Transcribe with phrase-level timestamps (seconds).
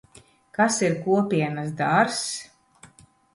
[0.59, 2.23] Kas ir kopienas dārzs?